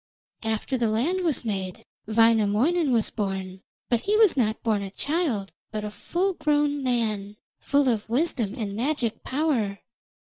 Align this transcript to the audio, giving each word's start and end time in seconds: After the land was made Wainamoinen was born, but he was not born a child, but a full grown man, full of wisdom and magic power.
After 0.41 0.79
the 0.79 0.89
land 0.89 1.21
was 1.21 1.45
made 1.45 1.85
Wainamoinen 2.07 2.91
was 2.91 3.11
born, 3.11 3.61
but 3.87 3.99
he 4.01 4.17
was 4.17 4.35
not 4.35 4.63
born 4.63 4.81
a 4.81 4.89
child, 4.89 5.51
but 5.69 5.83
a 5.83 5.91
full 5.91 6.33
grown 6.33 6.81
man, 6.81 7.37
full 7.59 7.87
of 7.87 8.09
wisdom 8.09 8.55
and 8.55 8.75
magic 8.75 9.21
power. 9.23 9.77